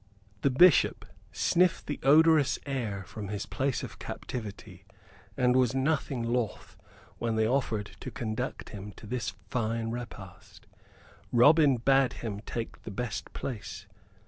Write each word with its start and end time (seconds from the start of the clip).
The 0.41 0.49
Bishop 0.49 1.05
sniffed 1.31 1.85
the 1.85 1.99
odorous 2.01 2.57
air 2.65 3.03
from 3.05 3.27
his 3.27 3.45
place 3.45 3.83
of 3.83 3.99
captivity; 3.99 4.83
and 5.37 5.55
was 5.55 5.75
nothing 5.75 6.23
loth 6.23 6.75
when 7.19 7.35
they 7.35 7.47
offered 7.47 7.91
to 7.99 8.09
conduct 8.09 8.69
him 8.69 8.93
to 8.93 9.05
this 9.05 9.33
fine 9.51 9.91
repast. 9.91 10.65
Robin 11.31 11.77
bade 11.77 12.13
him 12.13 12.39
take 12.39 12.81
the 12.81 12.89
best 12.89 13.31
place. 13.33 13.85